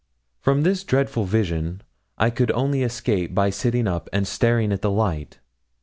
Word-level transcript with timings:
From 0.39 0.63
this 0.63 0.83
dreadful 0.83 1.25
vision 1.25 1.83
I 2.17 2.31
could 2.31 2.49
only 2.53 2.81
escape 2.81 3.35
by 3.35 3.51
sitting 3.51 3.85
up 3.87 4.09
and 4.11 4.27
staring 4.27 4.71
at 4.71 4.81
the 4.81 4.89
light. 4.89 5.37